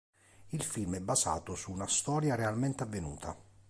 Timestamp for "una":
1.71-1.85